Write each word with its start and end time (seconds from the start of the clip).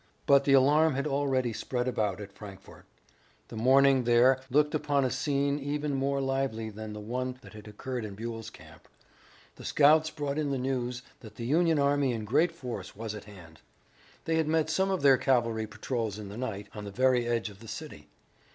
But 0.25 0.45
the 0.45 0.53
alarm 0.53 0.95
had 0.95 1.05
already 1.05 1.53
spread 1.53 1.87
about 1.87 2.19
at 2.19 2.31
Frankfort. 2.33 2.85
The 3.49 3.55
morning 3.55 4.05
there 4.05 4.41
looked 4.49 4.73
upon 4.73 5.05
a 5.05 5.11
scene 5.11 5.59
even 5.59 5.93
more 5.93 6.19
lively 6.19 6.71
than 6.71 6.93
the 6.93 6.99
one 6.99 7.37
that 7.43 7.53
had 7.53 7.67
occurred 7.67 8.03
in 8.03 8.15
Buell's 8.15 8.49
camp. 8.49 8.87
The 9.57 9.63
scouts 9.63 10.09
brought 10.09 10.39
in 10.39 10.49
the 10.49 10.57
news 10.57 11.03
that 11.19 11.35
the 11.35 11.45
Union 11.45 11.77
army 11.77 12.13
in 12.13 12.25
great 12.25 12.51
force 12.51 12.95
was 12.95 13.13
at 13.13 13.25
hand. 13.25 13.61
They 14.25 14.37
had 14.37 14.47
met 14.47 14.71
some 14.71 14.89
of 14.89 15.03
their 15.03 15.17
cavalry 15.19 15.67
patrols 15.67 16.17
in 16.17 16.29
the 16.29 16.35
night, 16.37 16.65
on 16.73 16.85
the 16.85 16.89
very 16.89 17.27
edge 17.27 17.51
of 17.51 17.59
the 17.59 17.67
city. 17.67 18.07